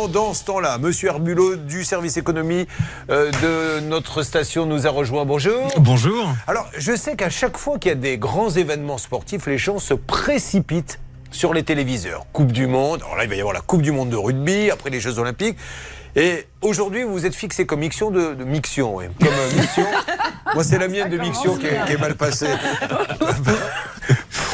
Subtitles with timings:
[0.00, 2.66] Pendant ce temps-là, Monsieur Herbulot du service économie
[3.10, 5.26] euh, de notre station nous a rejoint.
[5.26, 5.70] Bonjour.
[5.76, 6.26] Bonjour.
[6.46, 9.78] Alors, je sais qu'à chaque fois qu'il y a des grands événements sportifs, les gens
[9.78, 11.00] se précipitent
[11.30, 12.24] sur les téléviseurs.
[12.32, 14.70] Coupe du Monde, alors là, il va y avoir la Coupe du Monde de rugby,
[14.70, 15.58] après les Jeux Olympiques.
[16.16, 18.96] Et aujourd'hui, vous vous êtes fixé comme mission de, de mixion.
[18.96, 19.04] oui.
[19.18, 19.84] Comme euh.
[20.54, 22.48] Moi, c'est la mienne de mixion qui est, qui est mal passée.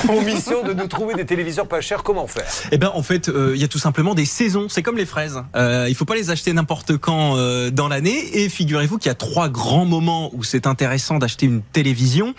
[0.07, 2.47] Pour mission de nous trouver des téléviseurs pas chers, comment faire?
[2.71, 4.69] Eh ben en fait, euh, il y a tout simplement des saisons.
[4.69, 5.43] C'est comme les fraises.
[5.57, 8.39] Euh, il faut pas les acheter n'importe quand euh, dans l'année.
[8.39, 12.35] Et figurez-vous qu'il y a trois grands moments où c'est intéressant d'acheter une télévision.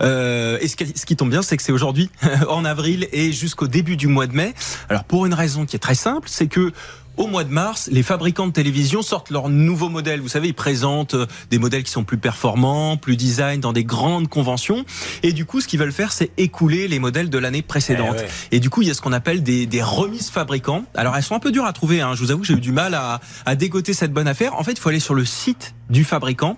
[0.00, 2.10] Euh, et ce qui tombe bien, c'est que c'est aujourd'hui,
[2.48, 4.54] en avril et jusqu'au début du mois de mai.
[4.88, 6.72] Alors pour une raison qui est très simple, c'est que
[7.20, 10.22] au mois de mars, les fabricants de télévision sortent leurs nouveaux modèles.
[10.22, 13.84] Vous savez, ils présentent euh, des modèles qui sont plus performants, plus design dans des
[13.84, 14.86] grandes conventions.
[15.22, 18.16] Et du coup, ce qu'ils veulent faire, c'est écouler les modèles de l'année précédente.
[18.16, 18.28] Eh ouais.
[18.52, 20.84] Et du coup, il y a ce qu'on appelle des, des remises fabricants.
[20.94, 22.00] Alors, elles sont un peu dures à trouver.
[22.00, 22.14] Hein.
[22.14, 24.54] Je vous avoue que j'ai eu du mal à, à dégoter cette bonne affaire.
[24.54, 26.56] En fait, il faut aller sur le site du fabricant.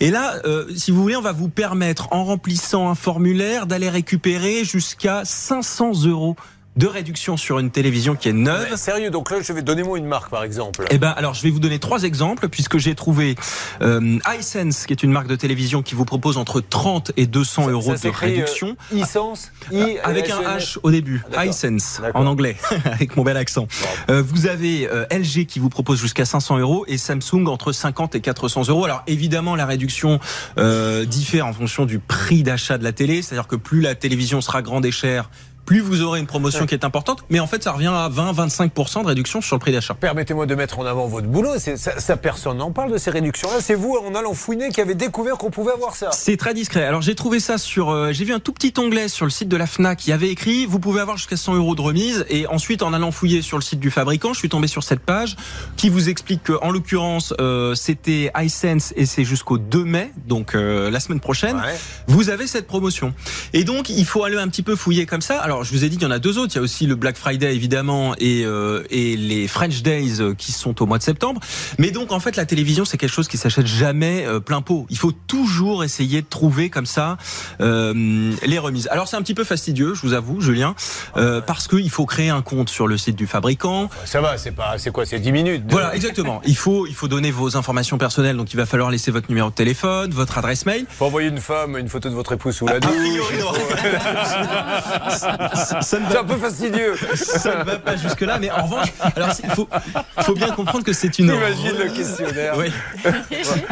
[0.00, 3.90] Et là, euh, si vous voulez, on va vous permettre, en remplissant un formulaire, d'aller
[3.90, 6.36] récupérer jusqu'à 500 euros
[6.76, 8.68] de réduction sur une télévision qui est neuve.
[8.70, 10.84] Mais Sérieux, donc là, je vais donnez-moi une marque, par exemple.
[10.90, 13.34] Eh ben, alors, je vais vous donner trois exemples puisque j'ai trouvé
[13.82, 17.64] euh, iSense, qui est une marque de télévision qui vous propose entre 30 et 200
[17.64, 18.76] Ça- euros ça de euh, réduction.
[18.94, 20.40] e-sense, I- Avec un.
[20.40, 23.66] H au début, iSense en anglais, avec mon bel accent.
[24.08, 28.14] Euh, vous avez euh, LG qui vous propose jusqu'à 500 euros et Samsung entre 50
[28.14, 28.84] et 400 euros.
[28.84, 30.20] Alors évidemment, la réduction
[30.58, 34.40] euh, diffère en fonction du prix d'achat de la télé, c'est-à-dire que plus la télévision
[34.40, 35.28] sera grande et chère,
[35.68, 37.24] plus vous aurez une promotion qui est importante.
[37.28, 39.92] Mais en fait, ça revient à 20-25% de réduction sur le prix d'achat.
[39.92, 41.50] Permettez-moi de mettre en avant votre boulot.
[41.58, 43.56] C'est- Ça, ça, personne n'en parle de ces réductions-là.
[43.60, 46.08] C'est vous, en allant fouiner, qui avez découvert qu'on pouvait avoir ça.
[46.12, 46.84] C'est très discret.
[46.84, 49.48] Alors j'ai trouvé ça sur, euh, j'ai vu un tout petit onglet sur le site
[49.50, 52.24] de la Fnac qui avait écrit, vous pouvez avoir jusqu'à 100 euros de remise.
[52.30, 55.00] Et ensuite, en allant fouiller sur le site du fabricant, je suis tombé sur cette
[55.00, 55.36] page
[55.76, 60.54] qui vous explique que, en l'occurrence, euh, c'était iSense et c'est jusqu'au 2 mai, donc
[60.54, 61.56] euh, la semaine prochaine.
[61.56, 61.76] Ouais.
[62.06, 63.12] Vous avez cette promotion.
[63.52, 65.38] Et donc, il faut aller un petit peu fouiller comme ça.
[65.40, 66.52] Alors, je vous ai dit qu'il y en a deux autres.
[66.54, 70.34] Il y a aussi le Black Friday, évidemment, et, euh, et les French Days euh,
[70.34, 71.40] qui sont au mois de septembre.
[71.78, 74.86] Mais donc, en fait, la télévision, c'est quelque chose qui s'achète jamais euh, plein pot.
[74.90, 77.16] Il faut toujours essayer de trouver comme ça
[77.60, 78.88] euh, les remises.
[78.90, 80.74] Alors, c'est un petit peu fastidieux, je vous avoue, Julien,
[81.16, 83.88] euh, parce qu'il faut créer un compte sur le site du fabricant.
[84.04, 85.66] Ça va, c'est pas, c'est quoi, c'est 10 minutes.
[85.66, 86.40] de- Voilà, exactement.
[86.46, 88.36] Il faut, il faut donner vos informations personnelles.
[88.36, 90.86] Donc, il va falloir laisser votre numéro de téléphone, votre adresse mail.
[90.88, 92.92] Faut envoyer une femme, une photo de votre épouse sous la douche.
[95.82, 96.94] C'est un peu fastidieux.
[97.14, 99.68] ça ne va pas jusque là, mais en revanche, alors il faut,
[100.20, 101.26] faut bien comprendre que c'est une.
[101.26, 102.54] Imagine le questionnaire.
[102.56, 102.72] Oui.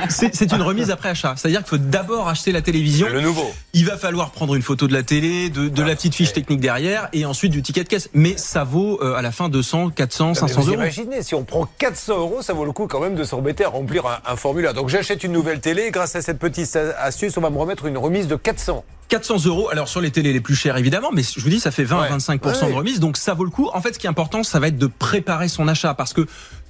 [0.08, 1.34] C'est une remise après achat.
[1.36, 3.08] C'est-à-dire qu'il faut d'abord acheter la télévision.
[3.08, 3.50] Le nouveau.
[3.72, 6.60] Il va falloir prendre une photo de la télé, de, de la petite fiche technique
[6.60, 8.08] derrière, et ensuite du ticket de caisse.
[8.14, 10.74] Mais ça vaut euh, à la fin 200, 400, Mais 500 vous euros.
[10.76, 13.68] imaginez, si on prend 400 euros, ça vaut le coup quand même de s'embêter à
[13.68, 14.74] remplir un, un formulaire.
[14.74, 17.98] Donc j'achète une nouvelle télé, grâce à cette petite astuce, on va me remettre une
[17.98, 18.84] remise de 400.
[19.08, 19.68] 400 euros.
[19.70, 22.00] Alors sur les télés les plus chères évidemment, mais je vous dis ça fait 20
[22.00, 22.06] Ouais.
[22.06, 22.52] à 25 Ouais.
[22.52, 23.68] de remise, donc ça vaut le coup.
[23.72, 26.26] En fait, ce qui est important, ça va être de préparer son achat parce que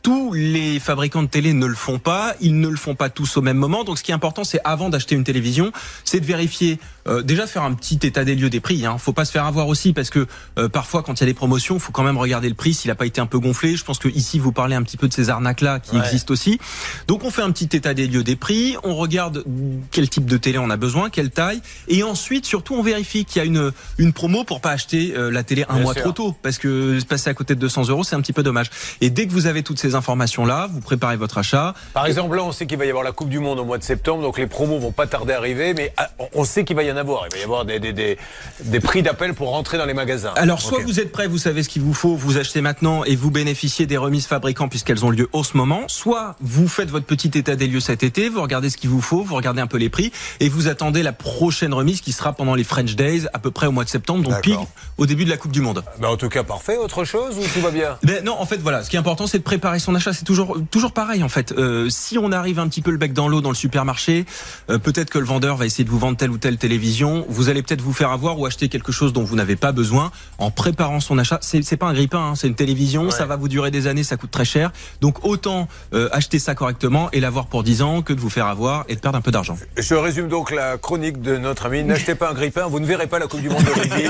[0.06, 3.37] tous les fabricants de télé ne le font pas, ils ne le font pas tous
[3.39, 3.83] au même moment.
[3.83, 5.72] Donc ce qui est important, c'est avant d'acheter une télévision,
[6.05, 6.78] c'est de vérifier,
[7.09, 8.87] euh, déjà faire un petit état des lieux des prix.
[8.87, 8.99] Hein.
[8.99, 10.28] Faut pas se faire avoir aussi parce que
[10.61, 12.89] euh, parfois quand il y a des promotions, faut quand même regarder le prix s'il
[12.93, 13.75] a pas été un peu gonflé.
[13.75, 16.05] Je pense que ici vous parlez un petit peu de ces arnaques là qui Ouais.
[16.05, 16.61] existent aussi.
[17.09, 19.43] Donc on fait un petit état des lieux des prix, on regarde
[19.91, 23.41] quel type de télé on a besoin, quelle taille, et ensuite surtout on vérifie qu'il
[23.41, 26.03] y a une une promo pour pas acheter euh, la télé un Bien mois sûr.
[26.05, 28.71] trop tôt, parce que passer à côté de 200 euros c'est un petit peu dommage.
[29.00, 31.75] Et dès que vous avez toutes ces informations là, vous préparez votre achat.
[31.95, 33.79] Par exemple, là, on sait qu'il va y avoir la Coupe du Monde au mois
[33.79, 36.77] de septembre, donc les promos vont pas tarder à arriver, mais ah, on sait qu'il
[36.77, 37.25] va y en avoir.
[37.27, 38.19] Il va y avoir des, des, des,
[38.65, 40.33] des prix d'appel pour rentrer dans les magasins.
[40.37, 43.17] Alors soit vous êtes prêt, vous savez ce qu'il vous faut, vous achetez maintenant et
[43.17, 45.83] vous bénéficiez des remises fabricants puisqu'elles ont lieu en ce moment.
[45.89, 49.01] Soit vous faites votre petit état des lieux cet été, vous regardez ce qu'il vous
[49.01, 52.33] faut, vous regardez un peu les prix et vous attendez la prochaine remise qui sera
[52.33, 54.59] pendant les French Days à peu près au mois de septembre, donc pile
[54.99, 55.84] au début de la Coupe du Monde.
[55.99, 56.77] Ben, en tout cas, parfait.
[56.77, 57.99] Autre chose ou tout va bien?
[58.03, 58.83] Ben non, en fait, voilà.
[58.83, 60.13] Ce qui est important, c'est de préparer son achat.
[60.13, 61.53] C'est toujours, toujours pareil, en fait.
[61.53, 64.25] Euh, si on arrive un petit peu le bec dans l'eau dans le supermarché,
[64.71, 67.25] euh, peut-être que le vendeur va essayer de vous vendre telle ou telle télévision.
[67.28, 70.11] Vous allez peut-être vous faire avoir ou acheter quelque chose dont vous n'avez pas besoin
[70.39, 71.39] en préparant son achat.
[71.43, 73.05] C'est, c'est pas un grippin, hein, c'est une télévision.
[73.05, 73.11] Ouais.
[73.11, 74.73] Ça va vous durer des années, ça coûte très cher.
[75.01, 78.47] Donc autant euh, acheter ça correctement et l'avoir pour 10 ans que de vous faire
[78.47, 79.57] avoir et de perdre un peu d'argent.
[79.77, 81.84] Je résume donc la chronique de notre ami.
[81.84, 84.09] N'achetez pas un grippin, vous ne verrez pas la Coupe du Monde de rugby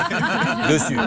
[0.72, 0.98] dessus.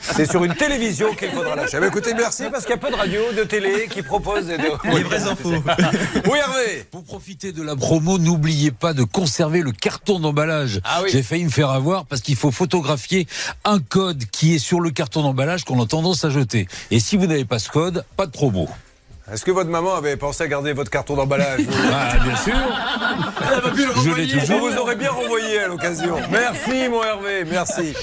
[0.00, 1.80] C'est sur une télévision qu'il faudra lâcher.
[1.80, 4.56] Ben, écoutez, merci parce qu'il y a peu de radio, de télé qui proposent des...
[4.84, 5.50] Les vraies infos.
[6.30, 10.80] Oui, Hervé Pour profiter de la promo, n'oubliez pas de conserver le carton d'emballage.
[10.84, 11.10] Ah oui.
[11.12, 13.26] J'ai failli me faire avoir parce qu'il faut photographier
[13.64, 16.66] un code qui est sur le carton d'emballage qu'on a tendance à jeter.
[16.90, 18.68] Et si vous n'avez pas ce code, pas de promo.
[19.32, 21.60] Est-ce que votre maman avait pensé à garder votre carton d'emballage
[21.92, 22.54] Ah, bien sûr.
[23.42, 24.70] Elle le Je l'ai toujours.
[24.70, 26.16] Vous aurait bien renvoyé à l'occasion.
[26.30, 27.94] Merci, mon Hervé, merci.